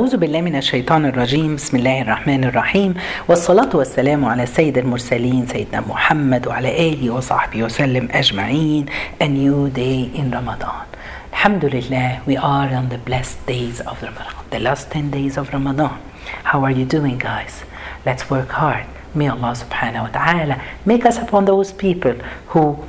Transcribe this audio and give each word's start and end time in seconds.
أعوذ 0.00 0.16
بالله 0.16 0.40
من 0.40 0.56
الشيطان 0.56 1.06
الرجيم 1.06 1.56
بسم 1.56 1.76
الله 1.76 2.02
الرحمن 2.02 2.44
الرحيم 2.44 2.94
والصلاة 3.28 3.68
والسلام 3.74 4.24
على 4.24 4.46
سيد 4.46 4.78
المرسلين 4.78 5.46
سيدنا 5.46 5.80
محمد 5.80 6.46
وعلى 6.48 6.88
آله 6.88 7.10
وصحبه 7.10 7.62
وسلم 7.62 8.08
أجمعين 8.10 8.86
A 9.20 9.28
new 9.28 9.68
day 9.68 10.10
in 10.20 10.30
Ramadan 10.30 10.86
Alhamdulillah 11.32 12.22
we 12.26 12.34
are 12.38 12.68
on 12.80 12.88
the 12.88 12.96
blessed 12.96 13.44
days 13.46 13.80
of 13.80 14.02
Ramadan 14.02 14.44
The 14.50 14.60
last 14.60 14.90
10 14.90 15.10
days 15.10 15.36
of 15.36 15.52
Ramadan 15.52 15.98
How 16.44 16.64
are 16.64 16.70
you 16.70 16.86
doing 16.86 17.18
guys? 17.18 17.64
Let's 18.06 18.30
work 18.30 18.48
hard 18.48 18.86
May 19.14 19.28
Allah 19.28 19.52
subhanahu 19.52 20.06
wa 20.06 20.12
ta'ala 20.18 20.62
make 20.86 21.04
us 21.04 21.18
upon 21.18 21.44
those 21.44 21.72
people 21.74 22.14
who 22.46 22.82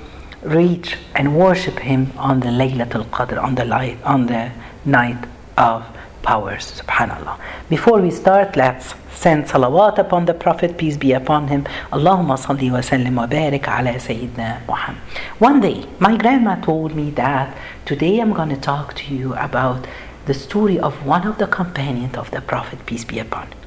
reach 0.44 0.96
and 1.14 1.36
worship 1.36 1.80
Him 1.80 2.14
on 2.16 2.40
the 2.40 2.54
Laylatul 2.62 3.06
Qadr, 3.10 3.38
on 3.44 3.56
the 3.56 3.66
light, 3.66 3.98
on 4.06 4.28
the 4.28 4.52
night 4.86 5.26
of 5.58 5.84
powers. 6.22 6.82
Subhanallah. 6.82 7.40
Before 7.70 8.02
we 8.02 8.12
start, 8.12 8.56
let's 8.56 8.96
send 9.14 9.46
salawat 9.46 9.98
upon 9.98 10.26
the 10.26 10.34
Prophet, 10.34 10.78
peace 10.78 10.98
be 10.98 11.14
upon 11.14 11.48
him. 11.48 11.66
Allahumma 11.92 12.38
salli 12.38 12.72
wa 12.72 12.80
sallim 12.80 13.16
wa 13.16 13.28
barik 13.28 13.68
ala 13.68 13.94
Sayyidina 14.00 14.66
Muhammad. 14.68 15.02
One 15.40 15.60
day, 15.60 15.86
my 16.00 16.18
grandma 16.18 16.56
told 16.56 16.96
me 16.96 17.12
that 17.12 17.56
today 17.86 18.20
I'm 18.20 18.34
going 18.34 18.50
to 18.50 18.58
talk 18.60 18.96
to 18.96 19.14
you 19.14 19.34
about 19.36 19.88
the 20.26 20.34
story 20.34 20.80
of 20.80 21.06
one 21.06 21.28
of 21.28 21.38
the 21.38 21.48
companions 21.48 22.16
of 22.16 22.32
the 22.32 22.42
Prophet, 22.42 22.86
peace 22.86 23.06
be 23.06 23.20
upon 23.20 23.48
him. 23.48 23.58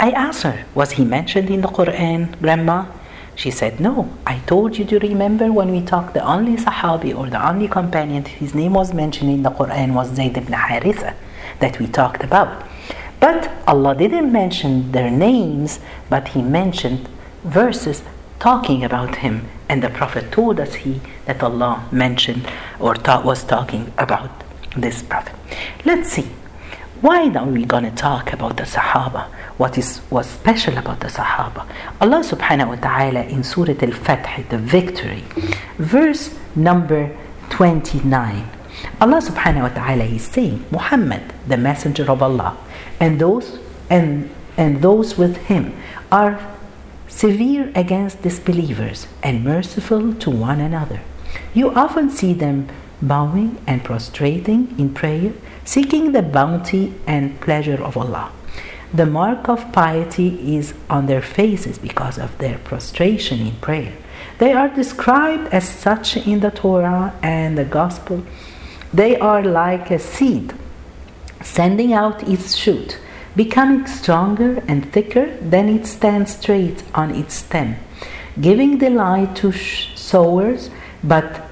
I 0.00 0.10
asked 0.10 0.42
her, 0.42 0.64
was 0.74 0.92
he 0.92 1.04
mentioned 1.04 1.48
in 1.50 1.60
the 1.60 1.68
Quran, 1.68 2.40
grandma? 2.40 2.86
She 3.42 3.50
said, 3.50 3.80
No, 3.80 4.08
I 4.24 4.38
told 4.46 4.78
you 4.78 4.84
to 4.84 5.00
remember 5.00 5.50
when 5.50 5.72
we 5.72 5.82
talked, 5.82 6.14
the 6.14 6.24
only 6.24 6.56
Sahabi 6.56 7.12
or 7.12 7.28
the 7.28 7.44
only 7.44 7.66
companion, 7.66 8.24
his 8.24 8.54
name 8.54 8.74
was 8.74 8.94
mentioned 8.94 9.30
in 9.30 9.42
the 9.42 9.50
Quran 9.50 9.94
was 9.94 10.14
Zayd 10.14 10.36
ibn 10.36 10.52
Haritha 10.52 11.16
that 11.58 11.80
we 11.80 11.88
talked 11.88 12.22
about. 12.22 12.64
But 13.18 13.50
Allah 13.66 13.96
didn't 13.96 14.30
mention 14.30 14.92
their 14.92 15.10
names, 15.10 15.80
but 16.08 16.28
He 16.28 16.40
mentioned 16.40 17.08
verses 17.42 18.04
talking 18.38 18.84
about 18.84 19.16
him. 19.16 19.48
And 19.68 19.82
the 19.82 19.90
Prophet 19.90 20.30
told 20.30 20.60
us 20.60 20.74
he 20.74 21.00
that 21.24 21.42
Allah 21.42 21.88
mentioned 21.90 22.46
or 22.78 22.94
ta- 22.94 23.22
was 23.24 23.42
talking 23.42 23.92
about 23.98 24.30
this 24.76 25.02
Prophet. 25.02 25.34
Let's 25.84 26.10
see. 26.10 26.28
Why 27.02 27.28
are 27.34 27.46
we 27.46 27.64
going 27.64 27.82
to 27.82 27.90
talk 27.90 28.32
about 28.32 28.58
the 28.58 28.62
Sahaba? 28.62 29.24
What 29.58 29.76
is 29.76 30.00
was 30.08 30.24
special 30.24 30.78
about 30.78 31.00
the 31.00 31.08
Sahaba? 31.08 31.66
Allah 32.00 32.22
subhanahu 32.22 32.68
wa 32.68 32.76
ta'ala 32.76 33.24
in 33.24 33.42
Surah 33.42 33.74
Al-Fath, 33.82 34.48
the 34.48 34.58
victory, 34.58 35.24
verse 35.78 36.32
number 36.54 37.10
29. 37.50 38.48
Allah 39.00 39.18
subhanahu 39.18 39.62
wa 39.62 39.68
ta'ala 39.70 40.04
is 40.04 40.22
saying, 40.22 40.64
Muhammad, 40.70 41.34
the 41.48 41.56
messenger 41.56 42.08
of 42.08 42.22
Allah, 42.22 42.56
and 43.00 43.20
those 43.20 43.58
and 43.90 44.30
and 44.56 44.80
those 44.80 45.18
with 45.18 45.50
him 45.50 45.74
are 46.12 46.38
severe 47.08 47.72
against 47.74 48.22
disbelievers 48.22 49.08
and 49.24 49.42
merciful 49.42 50.14
to 50.22 50.30
one 50.30 50.60
another. 50.60 51.00
You 51.52 51.74
often 51.74 52.10
see 52.10 52.32
them 52.32 52.68
bowing 53.02 53.58
and 53.66 53.82
prostrating 53.82 54.72
in 54.78 54.94
prayer, 54.94 55.32
seeking 55.64 56.12
the 56.12 56.22
bounty 56.22 56.94
and 57.06 57.40
pleasure 57.40 57.82
of 57.82 57.96
Allah. 57.96 58.32
The 58.94 59.06
mark 59.06 59.48
of 59.48 59.72
piety 59.72 60.56
is 60.56 60.74
on 60.90 61.06
their 61.06 61.22
faces 61.22 61.78
because 61.78 62.18
of 62.18 62.36
their 62.38 62.58
prostration 62.58 63.40
in 63.40 63.54
prayer. 63.56 63.94
They 64.38 64.52
are 64.52 64.68
described 64.68 65.52
as 65.52 65.68
such 65.68 66.16
in 66.16 66.40
the 66.40 66.50
Torah 66.50 67.14
and 67.22 67.56
the 67.56 67.64
Gospel. 67.64 68.24
They 68.92 69.18
are 69.18 69.42
like 69.42 69.90
a 69.90 69.98
seed 69.98 70.52
sending 71.42 71.92
out 71.92 72.28
its 72.28 72.54
shoot, 72.54 72.98
becoming 73.34 73.86
stronger 73.86 74.62
and 74.68 74.92
thicker, 74.92 75.36
then 75.40 75.68
it 75.68 75.86
stands 75.86 76.36
straight 76.36 76.82
on 76.94 77.14
its 77.14 77.34
stem, 77.34 77.76
giving 78.40 78.78
delight 78.78 79.34
to 79.36 79.52
sowers, 79.52 80.70
but 81.02 81.48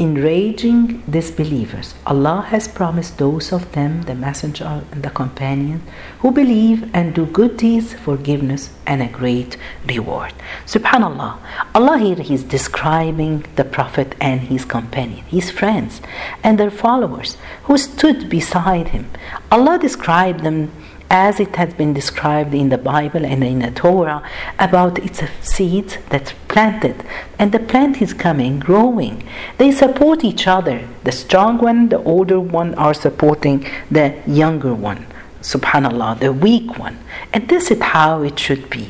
enraging 0.00 1.02
disbelievers. 1.08 1.94
Allah 2.06 2.46
has 2.48 2.66
promised 2.66 3.18
those 3.18 3.52
of 3.52 3.70
them, 3.72 4.02
the 4.02 4.14
messenger 4.14 4.82
and 4.90 5.02
the 5.02 5.10
companion, 5.10 5.82
who 6.20 6.32
believe 6.32 6.88
and 6.94 7.14
do 7.14 7.26
good 7.26 7.58
deeds, 7.58 7.92
forgiveness 7.92 8.70
and 8.86 9.02
a 9.02 9.08
great 9.08 9.58
reward. 9.86 10.32
Subhanallah. 10.64 11.38
Allah 11.74 11.98
here 11.98 12.20
is 12.20 12.42
describing 12.42 13.44
the 13.56 13.64
Prophet 13.64 14.14
and 14.20 14.40
his 14.40 14.64
companion, 14.64 15.24
his 15.26 15.50
friends, 15.50 16.00
and 16.42 16.58
their 16.58 16.70
followers 16.70 17.36
who 17.64 17.76
stood 17.76 18.30
beside 18.30 18.88
him. 18.88 19.10
Allah 19.52 19.78
described 19.78 20.40
them 20.40 20.72
as 21.10 21.40
it 21.40 21.56
has 21.56 21.74
been 21.74 21.92
described 21.92 22.54
in 22.54 22.68
the 22.68 22.78
Bible 22.78 23.26
and 23.26 23.42
in 23.42 23.58
the 23.58 23.70
Torah 23.72 24.22
about 24.58 24.98
it's 25.00 25.20
seeds 25.42 25.94
seed 25.94 25.98
that's 26.08 26.32
planted 26.46 27.04
and 27.38 27.50
the 27.50 27.58
plant 27.58 28.00
is 28.00 28.14
coming, 28.14 28.60
growing. 28.60 29.24
They 29.58 29.72
support 29.72 30.24
each 30.24 30.46
other. 30.46 30.88
The 31.04 31.12
strong 31.12 31.58
one, 31.58 31.88
the 31.88 32.02
older 32.04 32.38
one 32.38 32.74
are 32.76 32.94
supporting 32.94 33.66
the 33.90 34.14
younger 34.26 34.72
one. 34.72 35.06
Subhanallah, 35.42 36.20
the 36.20 36.32
weak 36.32 36.78
one. 36.78 36.98
And 37.32 37.48
this 37.48 37.70
is 37.70 37.80
how 37.80 38.22
it 38.22 38.38
should 38.38 38.70
be. 38.70 38.88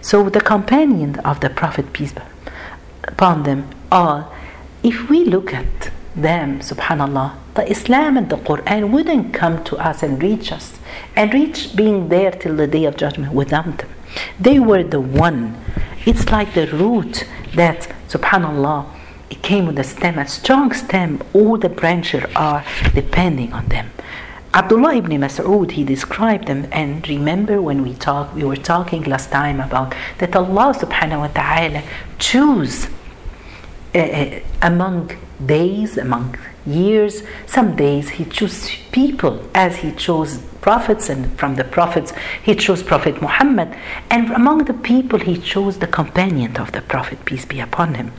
So 0.00 0.30
the 0.30 0.40
companion 0.40 1.16
of 1.20 1.40
the 1.40 1.50
Prophet, 1.50 1.92
peace 1.92 2.14
upon 3.04 3.42
them 3.42 3.68
all, 3.92 4.32
if 4.82 5.10
we 5.10 5.24
look 5.24 5.52
at 5.52 5.90
them, 6.22 6.60
subhanallah, 6.60 7.34
the 7.54 7.70
Islam 7.70 8.16
and 8.16 8.28
the 8.30 8.36
Quran 8.36 8.90
wouldn't 8.90 9.34
come 9.34 9.62
to 9.64 9.76
us 9.76 10.02
and 10.02 10.22
reach 10.22 10.52
us 10.52 10.78
and 11.16 11.32
reach 11.32 11.74
being 11.76 12.08
there 12.08 12.30
till 12.30 12.56
the 12.56 12.66
day 12.66 12.84
of 12.84 12.96
judgment 12.96 13.32
without 13.32 13.78
them. 13.78 13.90
They 14.38 14.58
were 14.58 14.84
the 14.84 15.00
one. 15.00 15.56
It's 16.06 16.30
like 16.30 16.54
the 16.54 16.66
root 16.68 17.24
that, 17.54 17.92
subhanallah, 18.08 18.86
it 19.30 19.42
came 19.42 19.66
with 19.66 19.78
a 19.78 19.84
stem, 19.84 20.18
a 20.18 20.26
strong 20.26 20.72
stem. 20.72 21.22
All 21.34 21.58
the 21.58 21.68
branches 21.68 22.24
are 22.34 22.64
depending 22.94 23.52
on 23.52 23.66
them. 23.68 23.90
Abdullah 24.54 24.96
ibn 24.96 25.12
Mas'ud, 25.20 25.72
he 25.72 25.84
described 25.84 26.46
them, 26.48 26.66
and 26.72 27.06
remember 27.06 27.60
when 27.60 27.82
we 27.82 27.92
talked, 27.94 28.34
we 28.34 28.44
were 28.44 28.56
talking 28.56 29.02
last 29.04 29.30
time 29.30 29.60
about 29.60 29.94
that 30.18 30.34
Allah 30.34 30.74
subhanahu 30.74 31.20
wa 31.20 31.28
ta'ala 31.28 31.82
choose 32.18 32.88
uh, 33.94 34.40
among 34.62 35.12
days, 35.44 35.96
among 35.96 36.36
years, 36.68 37.22
some 37.46 37.76
days 37.76 38.10
he 38.10 38.24
chose 38.24 38.70
people 38.92 39.42
as 39.54 39.76
he 39.76 39.92
chose 39.92 40.38
prophets, 40.60 41.08
and 41.08 41.38
from 41.38 41.54
the 41.54 41.64
prophets 41.64 42.12
he 42.42 42.54
chose 42.54 42.82
Prophet 42.82 43.22
Muhammad, 43.22 43.74
and 44.10 44.30
among 44.32 44.64
the 44.64 44.74
people 44.74 45.18
he 45.18 45.36
chose 45.38 45.78
the 45.78 45.86
companion 45.86 46.56
of 46.56 46.72
the 46.72 46.82
Prophet, 46.82 47.24
peace 47.24 47.44
be 47.44 47.60
upon 47.60 47.94
him. 47.94 48.12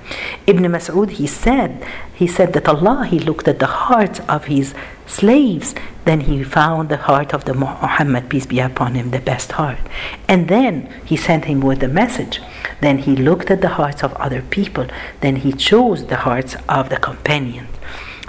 Ibn 0.48 0.64
Mas'ud 0.64 1.10
he 1.12 1.28
said, 1.28 1.86
he 2.14 2.28
said 2.28 2.54
that 2.54 2.68
Allah 2.68 3.06
he 3.06 3.20
looked 3.20 3.48
at 3.48 3.60
the 3.60 3.68
hearts 3.68 4.20
of 4.28 4.46
his 4.46 4.74
slaves, 5.06 5.76
then 6.06 6.22
he 6.22 6.44
found 6.44 6.90
the 6.90 6.98
heart 6.98 7.34
of 7.34 7.46
the 7.46 7.54
Muhammad, 7.54 8.30
peace 8.30 8.46
be 8.46 8.60
upon 8.60 8.96
him, 8.96 9.12
the 9.12 9.20
best 9.20 9.52
heart. 9.54 9.80
And 10.28 10.48
then 10.48 10.90
he 11.06 11.18
sent 11.18 11.46
him 11.46 11.60
with 11.62 11.84
a 11.84 11.88
message. 11.88 12.42
Then 12.82 13.00
he 13.00 13.16
looked 13.16 13.52
at 13.52 13.62
the 13.62 13.76
hearts 13.80 14.04
of 14.04 14.14
other 14.14 14.42
people, 14.42 14.88
then 15.22 15.36
he 15.38 15.52
chose 15.52 16.06
the 16.08 16.18
hearts 16.18 16.56
of 16.68 16.90
the 16.90 16.98
companion. 16.98 17.68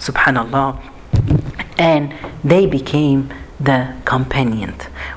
Subhanallah. 0.00 0.80
And 1.78 2.14
they 2.42 2.66
became 2.66 3.32
the 3.60 3.94
companion. 4.04 4.74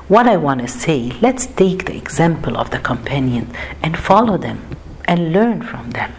What 0.08 0.26
I 0.28 0.36
want 0.36 0.60
to 0.60 0.68
say, 0.68 1.12
let's 1.20 1.46
take 1.46 1.86
the 1.86 1.96
example 1.96 2.56
of 2.58 2.70
the 2.70 2.78
companion 2.78 3.50
and 3.82 3.98
follow 3.98 4.36
them 4.36 4.58
and 5.06 5.32
learn 5.32 5.62
from 5.62 5.90
them. 5.90 6.12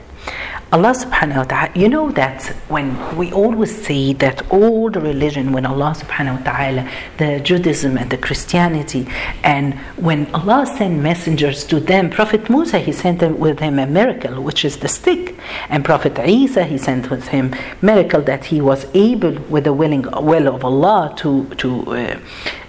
Allah 0.76 0.92
subhanahu 0.92 1.38
wa 1.38 1.44
ta'ala, 1.44 1.72
you 1.74 1.88
know 1.88 2.12
that 2.12 2.48
when 2.68 2.88
we 3.16 3.32
always 3.32 3.72
say 3.86 4.12
that 4.12 4.52
all 4.52 4.90
the 4.90 5.00
religion, 5.00 5.54
when 5.54 5.66
Allah 5.66 5.96
subhanahu 5.98 6.40
wa 6.40 6.52
ta'ala, 6.52 6.92
the 7.18 7.40
Judaism 7.40 7.98
and 7.98 8.10
the 8.10 8.18
Christianity, 8.18 9.08
and 9.42 9.76
when 9.96 10.28
Allah 10.36 10.66
sent 10.66 11.02
messengers 11.02 11.64
to 11.68 11.80
them, 11.80 12.10
Prophet 12.10 12.50
Musa, 12.50 12.80
he 12.80 12.92
sent 12.92 13.22
them 13.22 13.40
with 13.40 13.60
him 13.60 13.80
a 13.80 13.88
miracle, 13.88 14.44
which 14.44 14.66
is 14.66 14.76
the 14.80 14.90
stick. 14.90 15.38
And 15.70 15.86
Prophet 15.86 16.20
Isa, 16.20 16.66
he 16.66 16.78
sent 16.78 17.10
with 17.10 17.30
him 17.30 17.56
miracle 17.82 18.22
that 18.24 18.44
he 18.52 18.60
was 18.60 18.86
able, 18.94 19.32
with 19.54 19.64
the 19.64 19.72
willing 19.72 20.02
will 20.12 20.50
of 20.54 20.66
Allah, 20.66 21.14
to, 21.20 21.46
to 21.56 21.70
uh, 21.96 22.20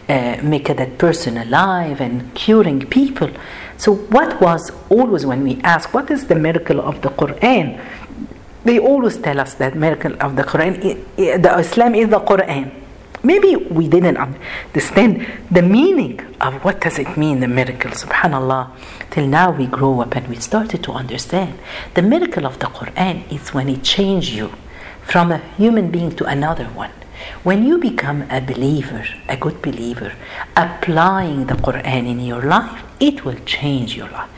uh, 0.08 0.38
make 0.44 0.68
that 0.68 0.98
person 0.98 1.36
alive 1.36 2.00
and 2.00 2.32
curing 2.36 2.86
people. 2.86 3.30
So, 3.78 3.94
what 3.94 4.40
was 4.40 4.72
always 4.88 5.26
when 5.26 5.42
we 5.42 5.60
ask, 5.62 5.92
what 5.92 6.10
is 6.10 6.26
the 6.26 6.34
miracle 6.34 6.80
of 6.80 7.02
the 7.02 7.10
Quran? 7.10 7.80
They 8.64 8.78
always 8.78 9.18
tell 9.18 9.38
us 9.38 9.54
that 9.54 9.76
miracle 9.76 10.14
of 10.20 10.34
the 10.34 10.42
Quran, 10.42 10.80
the 11.16 11.58
Islam 11.58 11.94
is 11.94 12.08
the 12.08 12.20
Quran. 12.20 12.72
Maybe 13.22 13.56
we 13.56 13.88
didn't 13.88 14.16
understand 14.16 15.26
the 15.50 15.62
meaning 15.62 16.20
of 16.40 16.54
what 16.64 16.80
does 16.80 16.98
it 16.98 17.16
mean, 17.16 17.40
the 17.40 17.48
miracle, 17.48 17.90
subhanallah. 17.90 18.70
Till 19.10 19.26
now 19.26 19.50
we 19.50 19.66
grow 19.66 20.00
up 20.00 20.14
and 20.16 20.28
we 20.28 20.36
started 20.36 20.82
to 20.84 20.92
understand. 20.92 21.58
The 21.94 22.02
miracle 22.02 22.46
of 22.46 22.58
the 22.58 22.66
Quran 22.66 23.30
is 23.32 23.52
when 23.52 23.68
it 23.68 23.82
changes 23.82 24.34
you 24.34 24.52
from 25.02 25.32
a 25.32 25.38
human 25.56 25.90
being 25.90 26.14
to 26.16 26.24
another 26.24 26.66
one. 26.66 26.92
When 27.42 27.64
you 27.66 27.78
become 27.78 28.22
a 28.30 28.40
believer, 28.40 29.04
a 29.28 29.36
good 29.36 29.60
believer, 29.62 30.12
applying 30.56 31.46
the 31.46 31.54
Quran 31.54 32.06
in 32.08 32.20
your 32.20 32.42
life, 32.42 32.82
it 33.00 33.24
will 33.24 33.38
change 33.44 33.96
your 33.96 34.08
life. 34.10 34.30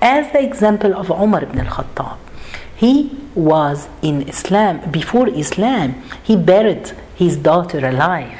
As 0.00 0.32
the 0.32 0.42
example 0.42 0.94
of 0.94 1.10
Umar 1.10 1.42
ibn 1.42 1.60
al-Khattab, 1.60 2.18
he 2.76 3.16
was 3.34 3.88
in 4.02 4.22
Islam, 4.28 4.90
before 4.90 5.28
Islam, 5.28 6.02
he 6.22 6.36
buried 6.36 6.92
his 7.14 7.36
daughter 7.36 7.86
alive 7.86 8.38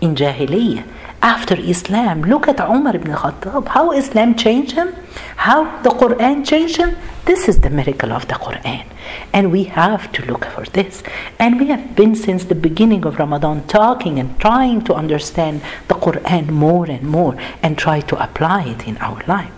in 0.00 0.14
Jahiliyyah. 0.14 0.84
After 1.22 1.54
Islam, 1.54 2.22
look 2.22 2.46
at 2.48 2.60
Umar 2.60 2.94
ibn 2.94 3.12
Khattab, 3.12 3.68
how 3.68 3.92
Islam 3.92 4.34
changed 4.34 4.72
him, 4.72 4.94
how 5.36 5.80
the 5.82 5.90
Quran 5.90 6.46
changed 6.46 6.76
him. 6.76 6.96
This 7.24 7.48
is 7.48 7.60
the 7.60 7.70
miracle 7.70 8.12
of 8.12 8.28
the 8.28 8.34
Quran. 8.34 8.84
And 9.32 9.50
we 9.50 9.64
have 9.64 10.12
to 10.12 10.24
look 10.26 10.44
for 10.44 10.64
this. 10.64 11.02
And 11.38 11.58
we 11.58 11.66
have 11.68 11.96
been 11.96 12.14
since 12.14 12.44
the 12.44 12.54
beginning 12.54 13.04
of 13.04 13.18
Ramadan 13.18 13.66
talking 13.66 14.18
and 14.18 14.38
trying 14.38 14.82
to 14.84 14.94
understand 14.94 15.62
the 15.88 15.94
Quran 15.94 16.50
more 16.50 16.86
and 16.86 17.02
more 17.02 17.36
and 17.62 17.76
try 17.76 18.00
to 18.00 18.22
apply 18.22 18.64
it 18.64 18.86
in 18.86 18.96
our 18.98 19.22
life. 19.26 19.50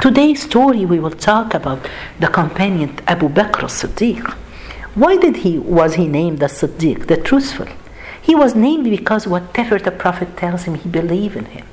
Today's 0.00 0.42
story 0.42 0.84
we 0.84 1.00
will 1.00 1.10
talk 1.10 1.54
about 1.54 1.88
the 2.20 2.28
companion 2.28 2.96
Abu 3.06 3.28
Bakr 3.28 3.64
as-Siddiq. 3.64 4.30
Why 4.94 5.16
did 5.16 5.36
he 5.38 5.58
was 5.58 5.94
he 5.94 6.06
named 6.06 6.38
the 6.38 6.46
Siddiq, 6.46 7.06
the 7.06 7.16
truthful? 7.16 7.66
He 8.28 8.34
was 8.34 8.54
named 8.54 8.84
because 8.84 9.26
whatever 9.26 9.78
the 9.78 9.90
Prophet 9.90 10.36
tells 10.36 10.64
him, 10.64 10.74
he 10.74 10.86
believed 10.86 11.34
in 11.34 11.46
him. 11.46 11.66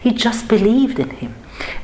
He 0.00 0.12
just 0.12 0.46
believed 0.46 1.00
in 1.00 1.10
him. 1.10 1.34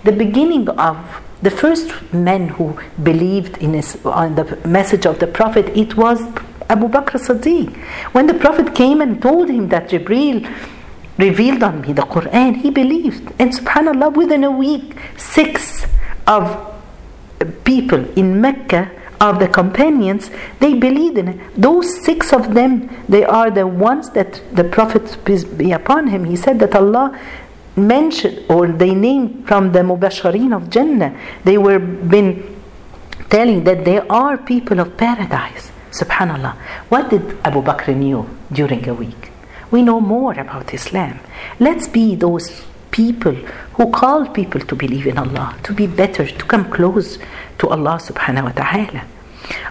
The 0.04 0.12
beginning 0.12 0.68
of 0.68 0.96
the 1.42 1.50
first 1.50 1.90
men 2.12 2.46
who 2.50 2.78
believed 3.02 3.58
in 3.58 3.74
his, 3.74 3.94
the 3.94 4.60
message 4.64 5.06
of 5.06 5.18
the 5.18 5.26
Prophet, 5.26 5.76
it 5.76 5.96
was 5.96 6.22
Abu 6.70 6.86
Bakr 6.86 7.18
Siddiq. 7.18 7.76
When 8.14 8.28
the 8.28 8.34
Prophet 8.34 8.76
came 8.76 9.00
and 9.00 9.20
told 9.20 9.50
him 9.50 9.70
that 9.70 9.90
Jibril 9.90 10.48
revealed 11.18 11.64
on 11.64 11.80
me 11.80 11.92
the 11.92 12.02
Quran, 12.02 12.58
he 12.62 12.70
believed. 12.70 13.32
And 13.40 13.52
subhanAllah, 13.52 14.14
within 14.14 14.44
a 14.44 14.52
week, 14.52 14.94
six 15.16 15.84
of 16.28 16.44
people 17.64 18.08
in 18.16 18.40
Mecca 18.40 18.88
of 19.22 19.38
the 19.38 19.46
companions, 19.46 20.30
they 20.58 20.74
believed 20.74 21.16
in 21.16 21.28
it. 21.28 21.38
Those 21.56 22.04
six 22.04 22.32
of 22.32 22.54
them, 22.54 22.90
they 23.08 23.24
are 23.24 23.50
the 23.50 23.66
ones 23.66 24.10
that 24.10 24.42
the 24.52 24.64
Prophet, 24.64 25.16
peace 25.24 25.44
be 25.44 25.70
upon 25.70 26.08
him, 26.08 26.24
he 26.24 26.34
said 26.36 26.58
that 26.58 26.74
Allah 26.74 27.18
mentioned 27.76 28.44
or 28.50 28.66
they 28.66 28.94
named 28.94 29.46
from 29.46 29.72
the 29.72 29.78
Mubashareen 29.78 30.54
of 30.54 30.68
Jannah. 30.68 31.16
They 31.44 31.56
were 31.56 31.78
been 31.78 32.30
telling 33.30 33.64
that 33.64 33.84
they 33.84 33.98
are 34.00 34.36
people 34.36 34.80
of 34.80 34.96
paradise. 34.96 35.70
Subhanallah. 35.92 36.54
What 36.88 37.10
did 37.10 37.22
Abu 37.44 37.62
Bakr 37.62 37.94
knew 37.96 38.28
during 38.52 38.88
a 38.88 38.94
week? 38.94 39.30
We 39.70 39.82
know 39.82 40.00
more 40.00 40.32
about 40.38 40.74
Islam. 40.74 41.20
Let's 41.60 41.86
be 41.86 42.14
those 42.16 42.62
people 42.90 43.34
who 43.76 43.90
call 43.90 44.26
people 44.28 44.60
to 44.60 44.74
believe 44.74 45.06
in 45.06 45.16
Allah, 45.16 45.56
to 45.62 45.72
be 45.72 45.86
better, 45.86 46.26
to 46.26 46.44
come 46.44 46.70
close 46.70 47.18
to 47.58 47.68
Allah 47.68 47.98
subhanahu 48.02 48.44
wa 48.44 48.52
ta'ala. 48.52 49.02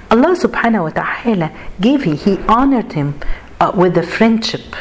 Allah 0.09 0.35
subhanahu 0.35 0.83
wa 0.83 0.89
ta'ala 0.89 1.51
gave 1.79 2.03
him, 2.03 2.18
He 2.18 2.38
honored 2.47 2.94
him 2.94 3.19
uh, 3.59 3.71
with 3.73 3.95
the 3.95 4.03
friendship. 4.03 4.75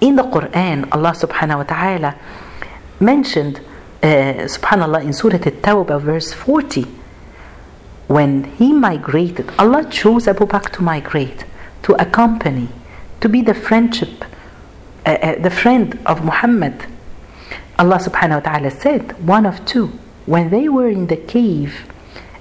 In 0.00 0.16
the 0.16 0.22
Quran, 0.22 0.88
Allah 0.92 1.12
subhanahu 1.12 1.58
wa 1.58 1.62
ta'ala 1.64 2.16
mentioned, 3.00 3.60
uh, 4.02 4.46
subhanallah, 4.46 5.04
in 5.04 5.12
Surah 5.12 5.36
At-Tawbah, 5.36 6.00
verse 6.00 6.32
40, 6.32 6.86
when 8.06 8.44
he 8.44 8.72
migrated, 8.72 9.50
Allah 9.58 9.84
chose 9.90 10.26
Abu 10.28 10.46
Bakr 10.46 10.70
to 10.72 10.82
migrate, 10.82 11.44
to 11.82 11.94
accompany, 12.00 12.68
to 13.20 13.28
be 13.28 13.42
the 13.42 13.54
friendship, 13.54 14.24
uh, 15.04 15.10
uh, 15.10 15.42
the 15.42 15.50
friend 15.50 15.98
of 16.06 16.24
Muhammad. 16.24 16.86
Allah 17.78 17.98
subhanahu 17.98 18.42
wa 18.44 18.52
ta'ala 18.52 18.70
said, 18.70 19.26
one 19.26 19.44
of 19.44 19.64
two, 19.66 19.88
when 20.26 20.50
they 20.50 20.68
were 20.68 20.88
in 20.88 21.08
the 21.08 21.16
cave, 21.16 21.86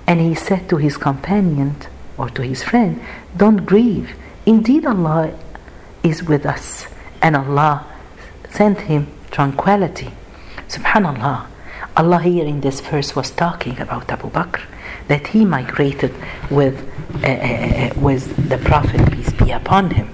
and 0.07 0.21
he 0.21 0.33
said 0.33 0.69
to 0.69 0.77
his 0.77 0.97
companion 0.97 1.75
or 2.17 2.29
to 2.29 2.41
his 2.41 2.63
friend, 2.63 3.01
Don't 3.35 3.65
grieve. 3.65 4.15
Indeed, 4.45 4.85
Allah 4.85 5.37
is 6.03 6.23
with 6.23 6.45
us, 6.45 6.87
and 7.21 7.35
Allah 7.35 7.85
sent 8.49 8.81
him 8.81 9.07
tranquility. 9.29 10.11
Subhanallah. 10.69 11.47
Allah 11.97 12.19
here 12.19 12.45
in 12.45 12.61
this 12.61 12.79
verse 12.79 13.15
was 13.15 13.31
talking 13.31 13.79
about 13.79 14.11
Abu 14.11 14.29
Bakr, 14.29 14.61
that 15.07 15.27
he 15.27 15.43
migrated 15.43 16.13
with, 16.49 16.87
uh, 17.23 17.27
uh, 17.27 17.93
with 17.99 18.49
the 18.49 18.57
Prophet, 18.57 19.11
peace 19.11 19.33
be 19.33 19.51
upon 19.51 19.91
him. 19.91 20.07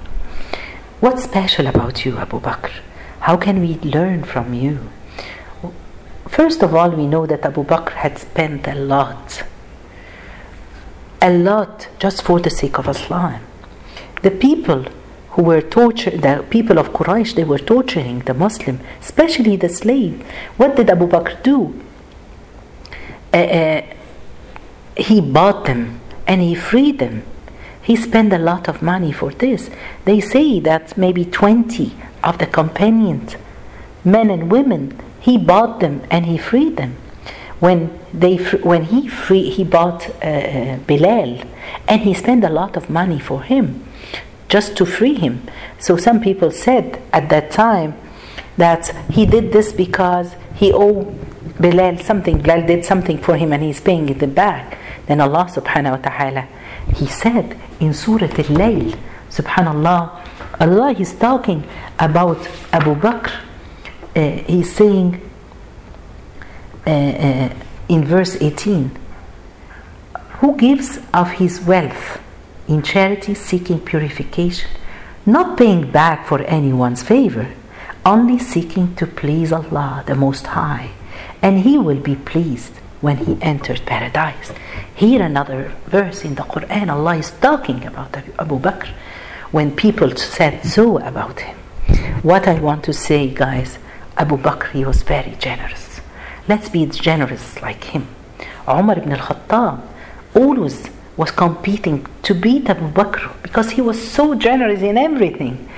What's 1.00 1.24
special 1.24 1.68
about 1.68 2.06
you, 2.06 2.18
Abu 2.18 2.40
Bakr? 2.40 2.72
How 3.20 3.38
can 3.38 3.60
we 3.60 3.76
learn 3.80 4.24
from 4.24 4.54
you? 4.54 4.80
First 6.28 6.64
of 6.64 6.74
all, 6.74 6.90
we 6.90 7.06
know 7.06 7.26
that 7.26 7.46
Abu 7.46 7.64
Bakr 7.64 7.92
had 7.92 8.18
spent 8.18 8.68
a 8.68 8.76
lot, 8.76 9.44
a 11.24 11.32
lot 11.32 11.88
just 12.00 12.22
for 12.22 12.40
the 12.40 12.50
sake 12.50 12.78
of 12.78 12.88
Islam. 12.88 13.40
The 14.22 14.32
people 14.32 14.86
who 15.32 15.44
were 15.44 15.62
tortured, 15.62 16.22
the 16.22 16.46
people 16.50 16.78
of 16.78 16.90
Quraysh, 16.90 17.34
they 17.34 17.46
were 17.46 17.58
torturing 17.58 18.20
the 18.20 18.34
Muslim, 18.34 18.82
especially 19.02 19.56
the 19.56 19.70
slave. 19.70 20.22
What 20.58 20.76
did 20.76 20.90
Abu 20.90 21.08
Bakr 21.08 21.42
do? 21.42 21.82
Uh, 23.34 23.38
uh, 23.38 23.82
he 24.98 25.22
bought 25.22 25.66
them 25.66 26.02
and 26.28 26.42
he 26.42 26.54
freed 26.54 27.00
them. 27.00 27.24
He 27.82 27.96
spent 27.96 28.32
a 28.32 28.38
lot 28.38 28.68
of 28.68 28.82
money 28.82 29.12
for 29.12 29.32
this. 29.32 29.70
They 30.06 30.20
say 30.20 30.60
that 30.60 30.98
maybe 30.98 31.26
20 31.26 31.94
of 32.24 32.38
the 32.38 32.46
companions, 32.46 33.36
men 34.04 34.30
and 34.30 34.52
women, 34.52 35.00
he 35.20 35.38
bought 35.38 35.80
them 35.80 36.02
and 36.12 36.26
he 36.26 36.38
freed 36.38 36.78
them. 36.78 36.98
When 37.64 37.98
they, 38.14 38.36
when 38.72 38.84
he 38.84 39.08
free, 39.08 39.50
he 39.50 39.64
bought 39.64 40.10
uh, 40.22 40.80
Bilal, 40.86 41.44
and 41.88 42.02
he 42.02 42.14
spent 42.14 42.44
a 42.44 42.50
lot 42.50 42.76
of 42.76 42.90
money 42.90 43.20
for 43.22 43.42
him, 43.42 43.88
just 44.50 44.76
to 44.76 44.86
free 44.86 45.14
him. 45.14 45.48
So 45.80 45.96
some 45.96 46.20
people 46.20 46.52
said 46.52 47.02
at 47.14 47.30
that 47.30 47.52
time 47.52 47.96
that 48.58 48.90
he 49.10 49.26
did 49.26 49.54
this 49.54 49.72
because 49.72 50.36
he 50.56 50.74
owed 50.74 51.08
Bilal 51.58 52.00
something. 52.00 52.42
Bilal 52.42 52.68
did 52.68 52.84
something 52.84 53.18
for 53.18 53.38
him, 53.38 53.54
and 53.54 53.64
he's 53.64 53.80
paying 53.80 54.10
it 54.10 54.36
back. 54.36 54.78
Then 55.06 55.22
Allah 55.22 55.48
Subhanahu 55.50 56.04
wa 56.04 56.10
Taala, 56.10 56.48
He 56.94 57.08
said 57.08 57.58
in 57.80 57.94
Surah 57.94 58.26
Al-Layl, 58.26 58.94
Subhanallah, 59.30 60.02
Allah 60.60 60.92
is 61.00 61.14
talking 61.14 61.64
about 61.98 62.46
Abu 62.74 62.94
Bakr. 62.96 63.32
Uh, 64.18 64.44
he's 64.52 64.76
saying 64.76 65.22
uh, 66.86 66.90
uh, 66.90 67.54
in 67.90 68.04
verse 68.06 68.36
18 68.42 68.92
Who 70.40 70.58
gives 70.58 71.00
of 71.14 71.32
his 71.32 71.62
wealth 71.62 72.20
in 72.68 72.82
charity, 72.82 73.34
seeking 73.34 73.80
purification, 73.80 74.70
not 75.26 75.58
paying 75.58 75.92
back 75.92 76.26
for 76.26 76.42
anyone's 76.42 77.04
favor, 77.04 77.48
only 78.06 78.40
seeking 78.40 78.96
to 78.96 79.08
please 79.08 79.52
Allah 79.52 80.04
the 80.06 80.16
Most 80.16 80.48
High, 80.48 80.92
and 81.42 81.60
He 81.60 81.78
will 81.78 82.00
be 82.00 82.16
pleased 82.16 82.74
when 83.02 83.18
He 83.18 83.42
enters 83.42 83.82
paradise. 83.82 84.52
Here, 84.96 85.22
another 85.22 85.74
verse 85.88 86.24
in 86.24 86.36
the 86.36 86.44
Quran, 86.44 86.92
Allah 86.92 87.18
is 87.18 87.32
talking 87.32 87.86
about 87.86 88.16
Abu 88.40 88.60
Bakr 88.60 88.90
when 89.52 89.76
people 89.76 90.16
said 90.16 90.66
so 90.66 90.98
about 91.00 91.40
him. 91.42 91.58
What 92.24 92.48
I 92.48 92.60
want 92.60 92.84
to 92.86 92.94
say, 92.94 93.30
guys, 93.30 93.78
Abu 94.18 94.38
Bakr, 94.38 94.72
he 94.72 94.86
was 94.86 95.04
very 95.04 95.36
generous. 95.38 95.83
Let's 96.48 96.68
be 96.70 96.86
generous 96.86 97.62
like 97.62 97.84
him. 97.86 98.08
Umar 98.68 98.98
ibn 98.98 99.14
al-Khattab 99.14 99.82
always 100.36 100.90
was 101.16 101.32
competing 101.32 102.06
to 102.24 102.34
beat 102.34 102.70
Abu 102.70 102.88
Bakr 102.92 103.32
because 103.42 103.72
he 103.72 103.82
was 103.82 103.98
so 104.12 104.36
generous 104.36 104.82
in 104.82 104.98
everything. 104.98 105.70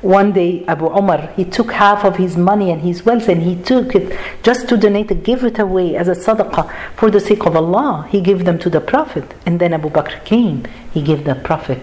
One 0.00 0.32
day, 0.32 0.64
Abu 0.66 0.86
Umar, 0.86 1.32
he 1.34 1.44
took 1.44 1.72
half 1.72 2.04
of 2.04 2.16
his 2.16 2.36
money 2.36 2.70
and 2.70 2.82
his 2.82 3.04
wealth 3.04 3.28
and 3.28 3.42
he 3.42 3.56
took 3.56 3.94
it 3.94 4.18
just 4.42 4.68
to 4.68 4.76
donate 4.76 5.10
it, 5.10 5.24
give 5.24 5.44
it 5.44 5.58
away 5.58 5.96
as 5.96 6.08
a 6.08 6.12
sadaqah 6.12 6.70
for 6.94 7.10
the 7.10 7.20
sake 7.20 7.44
of 7.46 7.56
Allah. 7.56 8.06
He 8.10 8.20
gave 8.20 8.44
them 8.44 8.58
to 8.60 8.70
the 8.70 8.80
Prophet. 8.80 9.34
And 9.44 9.60
then 9.60 9.72
Abu 9.72 9.90
Bakr 9.90 10.24
came, 10.24 10.64
he 10.92 11.02
gave 11.02 11.24
the 11.24 11.34
Prophet 11.34 11.80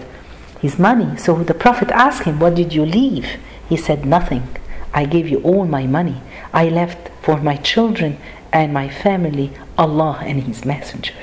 his 0.60 0.78
money. 0.78 1.16
So 1.16 1.42
the 1.42 1.54
Prophet 1.54 1.90
asked 1.90 2.22
him, 2.22 2.38
What 2.40 2.54
did 2.54 2.72
you 2.72 2.86
leave? 2.86 3.26
He 3.68 3.76
said, 3.76 4.06
Nothing. 4.06 4.48
I 4.94 5.04
gave 5.04 5.28
you 5.28 5.40
all 5.42 5.64
my 5.64 5.86
money. 5.86 6.20
I 6.52 6.68
left 6.68 7.11
for 7.22 7.40
my 7.40 7.56
children 7.56 8.18
and 8.52 8.72
my 8.72 8.88
family 8.88 9.52
Allah 9.78 10.18
and 10.22 10.42
His 10.42 10.64
Messenger. 10.64 11.14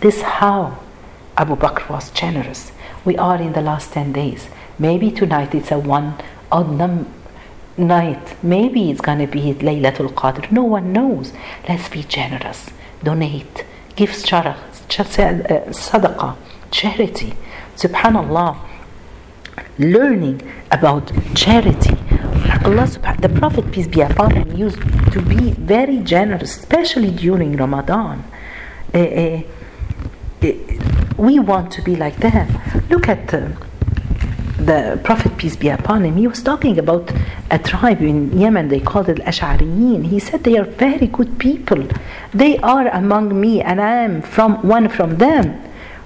This 0.00 0.22
how 0.22 0.78
Abu 1.36 1.56
Bakr 1.56 1.88
was 1.88 2.10
generous. 2.10 2.72
We 3.04 3.16
are 3.16 3.40
in 3.40 3.52
the 3.52 3.60
last 3.60 3.92
10 3.92 4.12
days. 4.12 4.48
Maybe 4.78 5.10
tonight 5.10 5.54
it's 5.54 5.70
a 5.70 5.78
one 5.78 6.14
odd 6.50 6.70
num- 6.70 7.12
night. 7.76 8.42
Maybe 8.42 8.90
it's 8.90 9.00
going 9.00 9.18
to 9.18 9.26
be 9.26 9.52
Laylatul 9.54 10.12
Qadr. 10.14 10.50
No 10.50 10.64
one 10.64 10.92
knows. 10.92 11.32
Let's 11.68 11.88
be 11.88 12.02
generous. 12.02 12.70
Donate. 13.02 13.64
Give 13.96 14.10
uh, 14.10 14.54
sadaqah, 14.90 16.36
charity. 16.70 17.34
Subhanallah. 17.76 18.56
learning 19.78 20.40
about 20.70 21.10
charity. 21.34 21.96
Allah 22.64 22.86
subhanahu 22.86 23.20
the 23.20 23.28
Prophet 23.28 23.70
peace 23.72 23.86
be 23.86 24.00
upon 24.00 24.30
him 24.34 24.56
used 24.56 24.78
to 25.14 25.22
be 25.22 25.52
very 25.52 25.98
generous, 25.98 26.56
especially 26.56 27.12
during 27.12 27.56
Ramadan. 27.56 28.24
Uh, 28.92 28.98
uh, 28.98 29.42
we 31.16 31.38
want 31.38 31.70
to 31.70 31.80
be 31.82 31.94
like 31.94 32.16
them. 32.16 32.48
Look 32.90 33.08
at 33.08 33.32
uh, 33.32 33.48
the 34.58 35.00
Prophet 35.04 35.36
peace 35.36 35.54
be 35.54 35.68
upon 35.68 36.04
him. 36.04 36.16
He 36.16 36.26
was 36.26 36.42
talking 36.42 36.80
about 36.80 37.12
a 37.48 37.60
tribe 37.60 38.02
in 38.02 38.36
Yemen. 38.36 38.66
They 38.68 38.80
called 38.80 39.08
it 39.08 39.18
Ash'ariyin. 39.18 40.06
He 40.06 40.18
said 40.18 40.42
they 40.42 40.58
are 40.58 40.64
very 40.64 41.06
good 41.06 41.38
people. 41.38 41.86
They 42.32 42.58
are 42.58 42.88
among 42.88 43.40
me, 43.40 43.62
and 43.62 43.80
I 43.80 43.94
am 44.08 44.20
from 44.20 44.66
one 44.66 44.88
from 44.88 45.18
them. 45.18 45.46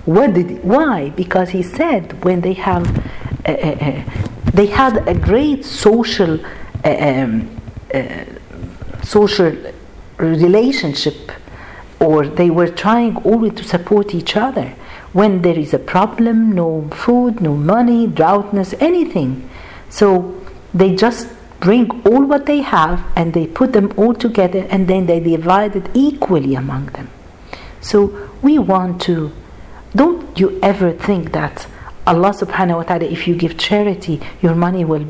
What 0.05 0.35
did, 0.35 0.63
why? 0.63 1.11
Because 1.11 1.49
he 1.51 1.63
said 1.63 2.25
when 2.25 2.43
they 2.43 2.55
have, 2.55 2.85
uh, 3.47 3.53
uh, 3.53 4.03
they 4.53 4.67
had 4.67 5.09
a 5.09 5.15
great 5.15 5.65
social, 5.65 6.41
um, 6.85 7.49
social 9.03 9.55
relationship, 10.19 11.33
or 12.01 12.27
they 12.27 12.51
were 12.51 12.69
trying 12.69 13.17
always 13.19 13.55
to 13.55 13.65
support 13.65 14.15
each 14.15 14.37
other 14.37 14.75
when 15.13 15.43
there 15.43 15.59
is 15.59 15.73
a 15.73 15.79
problem, 15.79 16.53
no 16.53 16.89
food, 16.93 17.41
no 17.41 17.55
money, 17.57 18.07
droughtness, 18.07 18.75
anything. 18.79 19.49
So 19.89 20.41
they 20.75 20.95
just 20.95 21.29
bring 21.61 21.91
all 22.07 22.25
what 22.25 22.47
they 22.47 22.61
have 22.61 23.05
and 23.17 23.35
they 23.35 23.47
put 23.47 23.73
them 23.73 23.93
all 23.97 24.15
together 24.15 24.67
and 24.71 24.87
then 24.87 25.07
they 25.07 25.21
divide 25.21 25.75
it 25.75 25.89
equally 25.95 26.55
among 26.55 26.87
them. 26.87 27.11
So 27.81 28.31
we 28.43 28.59
want 28.59 29.01
to, 29.03 29.33
don't 29.95 30.39
you 30.39 30.59
ever 30.63 30.93
think 30.93 31.33
that 31.33 31.67
Allah 32.07 32.31
subhanahu 32.31 32.77
wa 32.77 32.83
ta'ala, 32.85 33.05
if 33.07 33.27
you 33.27 33.35
give 33.35 33.59
charity, 33.59 34.21
your 34.41 34.55
money 34.55 34.85
will 34.85 35.07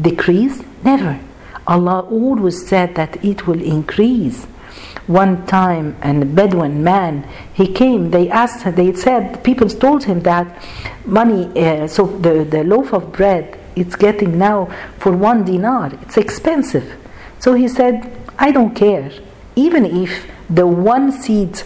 decrease? 0.00 0.62
Never. 0.84 1.18
Allah 1.70 2.00
always 2.10 2.66
said 2.66 2.96
that 2.96 3.24
it 3.24 3.46
will 3.46 3.62
increase. 3.62 4.44
One 5.06 5.46
time 5.46 5.96
and 6.02 6.22
a 6.22 6.26
Bedouin 6.26 6.82
man 6.84 7.26
he 7.52 7.66
came 7.72 8.10
they 8.10 8.28
asked 8.28 8.64
they 8.76 8.92
said 8.94 9.42
people 9.42 9.68
told 9.68 10.04
him 10.04 10.20
that 10.20 10.46
money 11.04 11.42
uh, 11.56 11.86
so 11.88 12.06
the, 12.06 12.44
the 12.44 12.62
loaf 12.64 12.92
of 12.92 13.12
bread 13.12 13.58
it's 13.76 13.96
getting 13.96 14.36
now 14.38 14.66
for 14.98 15.12
one 15.12 15.44
dinar 15.44 15.92
it's 16.02 16.16
expensive. 16.16 16.86
So 17.38 17.54
he 17.54 17.68
said 17.68 18.10
I 18.38 18.50
don't 18.50 18.74
care. 18.74 19.10
Even 19.56 19.84
if 19.86 20.26
the 20.48 20.66
one 20.66 21.12
seed 21.12 21.62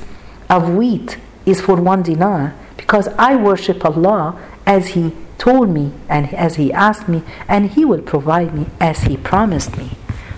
of 0.51 0.75
wheat 0.75 1.19
is 1.47 1.61
for 1.61 1.77
one 1.77 2.03
dinar 2.03 2.55
because 2.77 3.09
I 3.19 3.37
worship 3.37 3.85
Allah 3.85 4.39
as 4.67 4.89
he 4.89 5.13
told 5.39 5.69
me 5.71 5.93
and 6.09 6.33
as 6.35 6.57
he 6.57 6.73
asked 6.73 7.09
me 7.09 7.23
and 7.49 7.71
he 7.71 7.85
will 7.85 8.03
provide 8.03 8.55
me 8.55 8.67
as 8.81 9.03
he 9.03 9.17
promised 9.17 9.77
me. 9.77 9.91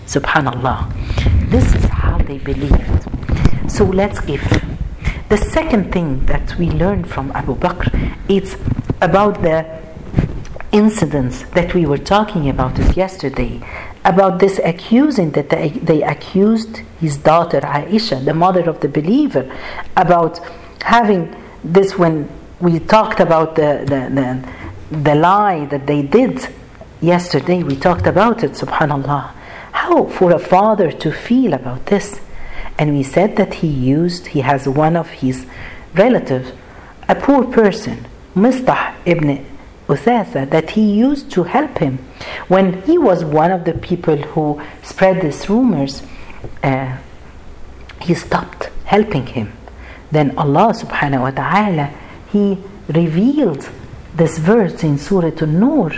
Subhanallah. 0.06 1.50
This 1.50 1.74
is 1.74 1.84
how 1.86 2.18
they 2.18 2.38
believed. 2.38 3.08
So 3.70 3.84
let's 3.84 4.20
give. 4.20 4.42
The 5.28 5.36
second 5.36 5.92
thing 5.92 6.26
that 6.26 6.56
we 6.58 6.70
learned 6.70 7.08
from 7.08 7.32
abu 7.32 7.56
bakr 7.56 7.90
is 8.28 8.56
about 9.00 9.42
the 9.42 9.66
incidents 10.72 11.42
that 11.56 11.74
we 11.74 11.86
were 11.86 11.98
talking 11.98 12.48
about 12.48 12.78
it 12.78 12.96
yesterday 12.96 13.60
about 14.06 14.38
this 14.38 14.60
accusing 14.64 15.32
that 15.32 15.50
they, 15.50 15.70
they 15.70 16.02
accused 16.02 16.78
his 17.00 17.16
daughter 17.16 17.60
Aisha, 17.60 18.24
the 18.24 18.32
mother 18.32 18.68
of 18.70 18.80
the 18.80 18.88
believer, 18.88 19.52
about 19.96 20.38
having 20.80 21.34
this 21.64 21.98
when 21.98 22.28
we 22.60 22.78
talked 22.78 23.18
about 23.18 23.56
the, 23.56 23.80
the, 23.80 24.00
the, 24.14 24.48
the 24.90 25.14
lie 25.14 25.66
that 25.66 25.86
they 25.86 26.02
did 26.02 26.48
yesterday, 27.00 27.62
we 27.62 27.76
talked 27.76 28.06
about 28.06 28.42
it, 28.44 28.52
subhanAllah. 28.52 29.32
How 29.72 30.06
for 30.06 30.32
a 30.32 30.38
father 30.38 30.90
to 30.90 31.12
feel 31.12 31.52
about 31.54 31.86
this? 31.86 32.20
And 32.78 32.96
we 32.96 33.02
said 33.02 33.36
that 33.36 33.54
he 33.54 33.66
used, 33.66 34.28
he 34.28 34.40
has 34.40 34.68
one 34.68 34.96
of 34.96 35.08
his 35.10 35.46
relatives, 35.94 36.52
a 37.08 37.14
poor 37.14 37.44
person, 37.44 38.06
Mistah 38.34 38.94
ibn 39.04 39.46
Uthatha 39.88 40.48
that 40.50 40.70
he 40.70 40.92
used 40.92 41.30
to 41.32 41.44
help 41.44 41.78
him. 41.78 41.98
When 42.48 42.82
he 42.82 42.98
was 42.98 43.24
one 43.24 43.50
of 43.50 43.64
the 43.64 43.74
people 43.74 44.16
who 44.16 44.60
spread 44.82 45.22
these 45.22 45.48
rumors, 45.48 46.02
uh, 46.62 46.98
he 48.02 48.14
stopped 48.14 48.70
helping 48.84 49.26
him. 49.26 49.52
Then 50.10 50.36
Allah 50.36 50.74
subhanahu 50.74 51.20
wa 51.20 51.30
ta'ala, 51.30 51.92
He 52.30 52.58
revealed 52.88 53.68
this 54.16 54.38
verse 54.38 54.82
in 54.82 54.98
Surah 54.98 55.36
An-Nur 55.40 55.92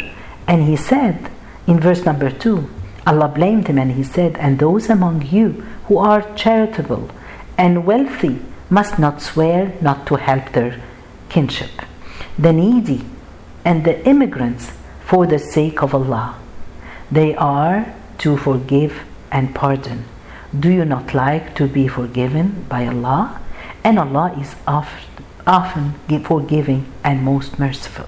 and 0.46 0.62
He 0.62 0.76
said 0.76 1.30
in 1.66 1.78
verse 1.78 2.04
number 2.04 2.30
2, 2.30 2.68
Allah 3.06 3.28
blamed 3.28 3.68
him 3.68 3.78
and 3.78 3.92
He 3.92 4.02
said, 4.02 4.37
And 4.38 4.58
those 4.58 4.90
among 4.90 5.22
you 5.22 5.50
who 5.87 5.98
are 5.98 6.34
charitable 6.34 7.10
and 7.56 7.87
wealthy 7.87 8.40
must 8.70 8.98
not 8.98 9.22
swear 9.22 9.72
not 9.80 10.06
to 10.08 10.16
help 10.16 10.52
their 10.52 10.80
kinship. 11.28 11.70
The 12.38 12.52
needy 12.52 13.04
and 13.64 13.84
the 13.84 14.06
immigrants 14.06 14.72
for 15.04 15.26
the 15.26 15.38
sake 15.38 15.82
of 15.82 15.94
Allah. 15.94 16.37
They 17.10 17.34
are 17.37 17.94
to 18.18 18.37
forgive 18.37 19.04
and 19.30 19.54
pardon. 19.54 20.04
Do 20.58 20.70
you 20.70 20.84
not 20.84 21.14
like 21.14 21.54
to 21.56 21.66
be 21.66 21.88
forgiven 21.88 22.66
by 22.68 22.87
Allah? 22.87 23.40
And 23.84 23.98
Allah 23.98 24.34
is 24.40 24.54
often 25.48 25.94
forgiving 26.22 26.84
and 27.02 27.22
most 27.22 27.58
merciful. 27.58 28.04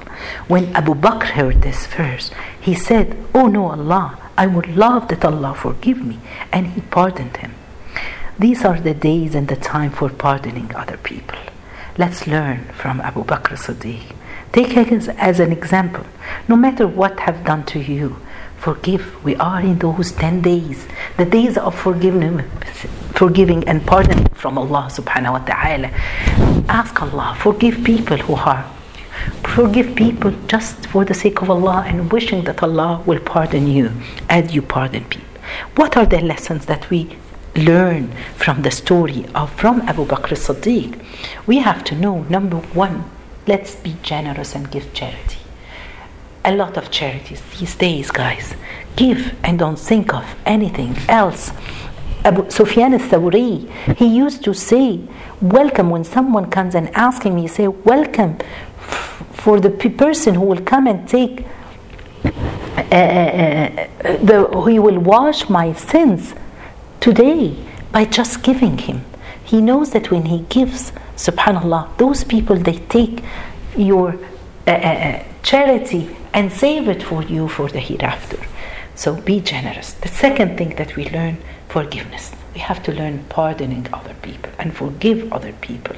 When 0.46 0.76
Abu 0.76 0.94
Bakr 0.94 1.30
heard 1.30 1.62
this 1.62 1.86
verse, 1.86 2.30
he 2.60 2.74
said, 2.74 3.16
Oh 3.34 3.46
no, 3.46 3.70
Allah, 3.70 4.18
I 4.36 4.46
would 4.46 4.76
love 4.76 5.08
that 5.08 5.24
Allah 5.24 5.54
forgive 5.54 6.04
me. 6.04 6.18
And 6.52 6.68
he 6.68 6.82
pardoned 6.82 7.38
him. 7.38 7.54
These 8.38 8.64
are 8.64 8.78
the 8.78 8.94
days 8.94 9.34
and 9.34 9.48
the 9.48 9.56
time 9.56 9.90
for 9.90 10.10
pardoning 10.10 10.74
other 10.74 10.98
people. 10.98 11.38
Let's 11.98 12.26
learn 12.26 12.66
from 12.72 13.00
Abu 13.00 13.24
Bakr 13.24 13.56
Siddiq. 13.56 14.14
Take 14.52 14.76
it 14.76 15.08
as, 15.18 15.40
an 15.40 15.52
example. 15.52 16.04
No 16.48 16.56
matter 16.56 16.86
what 16.86 17.20
have 17.20 17.44
done 17.44 17.64
to 17.66 17.78
you, 17.78 18.16
forgive. 18.56 19.22
We 19.24 19.36
are 19.36 19.60
in 19.60 19.78
those 19.78 20.12
10 20.12 20.42
days, 20.42 20.86
the 21.16 21.24
days 21.24 21.56
of 21.56 21.74
forgiving, 21.78 22.42
forgiving 23.14 23.66
and 23.68 23.86
pardoning 23.86 24.28
from 24.34 24.58
Allah 24.58 24.88
subhanahu 24.90 25.32
wa 25.32 25.44
ta'ala. 25.44 26.49
Ask 26.70 27.02
Allah, 27.02 27.36
forgive 27.38 27.82
people 27.84 28.16
who 28.16 28.36
harm 28.36 28.64
Forgive 29.42 29.96
people 29.96 30.32
just 30.46 30.86
for 30.86 31.04
the 31.04 31.14
sake 31.14 31.42
of 31.42 31.50
Allah 31.50 31.84
and 31.86 32.10
wishing 32.12 32.44
that 32.44 32.62
Allah 32.62 33.02
will 33.04 33.18
pardon 33.18 33.66
you 33.66 33.92
as 34.28 34.54
you 34.54 34.62
pardon 34.62 35.04
people. 35.04 35.26
What 35.74 35.96
are 35.96 36.06
the 36.06 36.20
lessons 36.20 36.66
that 36.66 36.88
we 36.88 37.16
learn 37.56 38.12
from 38.36 38.62
the 38.62 38.70
story 38.70 39.26
of 39.34 39.52
from 39.52 39.80
Abu 39.82 40.06
Bakr 40.06 40.36
Siddiq? 40.36 41.04
We 41.46 41.58
have 41.58 41.82
to 41.84 41.96
know 41.96 42.22
number 42.30 42.58
one, 42.58 43.04
let's 43.46 43.74
be 43.74 43.96
generous 44.02 44.54
and 44.54 44.70
give 44.70 44.94
charity. 44.94 45.38
A 46.44 46.54
lot 46.54 46.76
of 46.76 46.90
charities 46.90 47.42
these 47.58 47.74
days, 47.74 48.10
guys. 48.10 48.54
Give 48.96 49.34
and 49.42 49.58
don't 49.58 49.78
think 49.78 50.14
of 50.14 50.24
anything 50.46 50.96
else. 51.08 51.50
Abu 52.24 52.50
Sufyan 52.50 52.92
al-Thawri, 52.94 53.68
he 53.96 54.06
used 54.06 54.44
to 54.44 54.52
say, 54.52 55.00
welcome 55.40 55.88
when 55.90 56.04
someone 56.04 56.50
comes 56.50 56.74
and 56.74 56.88
asking 56.94 57.34
me, 57.34 57.46
say, 57.46 57.66
welcome 57.68 58.36
for 59.32 59.58
the 59.58 59.70
person 59.70 60.34
who 60.34 60.42
will 60.42 60.60
come 60.60 60.86
and 60.86 61.08
take, 61.08 61.46
uh, 62.24 63.86
the, 64.28 64.64
he 64.68 64.78
will 64.78 64.98
wash 64.98 65.48
my 65.48 65.72
sins 65.72 66.34
today 67.00 67.56
by 67.90 68.04
just 68.04 68.42
giving 68.42 68.76
him. 68.76 69.04
He 69.42 69.60
knows 69.62 69.90
that 69.92 70.10
when 70.10 70.26
he 70.26 70.40
gives, 70.50 70.92
subhanallah, 71.16 71.96
those 71.96 72.22
people 72.24 72.56
they 72.56 72.78
take 72.78 73.22
your 73.76 74.18
uh, 74.66 74.70
uh, 74.70 75.24
charity 75.42 76.14
and 76.34 76.52
save 76.52 76.88
it 76.88 77.02
for 77.02 77.22
you 77.22 77.48
for 77.48 77.68
the 77.68 77.80
hereafter. 77.80 78.38
So 78.94 79.20
be 79.22 79.40
generous. 79.40 79.94
The 79.94 80.08
second 80.08 80.58
thing 80.58 80.76
that 80.76 80.94
we 80.96 81.08
learn, 81.08 81.38
forgiveness. 81.69 82.31
We 82.53 82.61
have 82.61 82.81
to 82.83 82.91
learn 82.91 83.25
pardoning 83.29 83.87
other 83.91 84.13
people 84.21 84.51
and 84.59 84.75
forgive 84.75 85.31
other 85.33 85.53
people. 85.53 85.95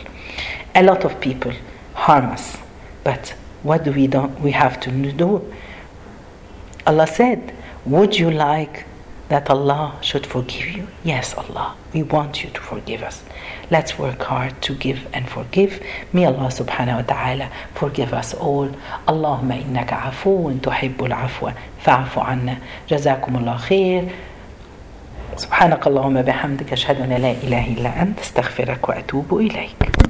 A 0.75 0.83
lot 0.83 1.05
of 1.05 1.19
people 1.19 1.53
harm 1.93 2.25
us, 2.25 2.57
but 3.03 3.33
what 3.63 3.83
do 3.83 3.91
we 3.91 4.07
do? 4.07 4.23
We 4.41 4.51
have 4.51 4.79
to 4.81 4.91
do. 5.11 5.53
Allah 6.85 7.07
said, 7.07 7.53
"Would 7.85 8.17
you 8.17 8.31
like 8.31 8.85
that 9.29 9.49
Allah 9.49 9.95
should 10.01 10.25
forgive 10.25 10.67
you? 10.77 10.87
Yes, 11.03 11.35
Allah, 11.35 11.75
we 11.93 12.01
want 12.03 12.43
you 12.43 12.49
to 12.49 12.61
forgive 12.61 13.03
us. 13.03 13.23
Let's 13.69 13.99
work 13.99 14.21
hard 14.23 14.61
to 14.61 14.73
give 14.73 15.05
and 15.13 15.27
forgive. 15.27 15.83
May 16.13 16.25
Allah 16.25 16.47
subhanahu 16.47 16.95
wa 16.95 17.01
ta'ala 17.01 17.49
forgive 17.75 18.13
us 18.13 18.33
all. 18.33 18.69
اللهم 19.07 19.51
إنك 19.51 19.93
عفو 19.93 20.51
تحب 20.63 21.03
العفو 21.03 21.51
فاعف 21.83 22.19
عنا. 22.19 22.57
جزاكم 22.89 23.35
الله 23.35 23.57
خير. 23.57 24.03
سبحانك 25.36 25.86
اللهم 25.86 26.22
بحمدك 26.22 26.72
أشهد 26.72 27.00
أن 27.00 27.08
لا 27.08 27.30
إله 27.30 27.66
إلا 27.66 28.02
أنت 28.02 28.20
أستغفرك 28.20 28.88
وأتوب 28.88 29.38
إليك. 29.38 30.01